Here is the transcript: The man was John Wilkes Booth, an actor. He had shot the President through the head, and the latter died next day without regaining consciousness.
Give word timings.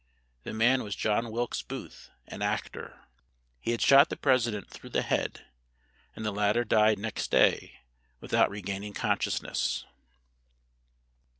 The 0.41 0.51
man 0.53 0.81
was 0.81 0.95
John 0.95 1.31
Wilkes 1.31 1.61
Booth, 1.61 2.09
an 2.25 2.41
actor. 2.41 3.01
He 3.59 3.69
had 3.69 3.83
shot 3.83 4.09
the 4.09 4.17
President 4.17 4.67
through 4.67 4.89
the 4.89 5.03
head, 5.03 5.45
and 6.15 6.25
the 6.25 6.31
latter 6.31 6.63
died 6.63 6.97
next 6.97 7.29
day 7.29 7.81
without 8.19 8.49
regaining 8.49 8.93
consciousness. 8.93 9.85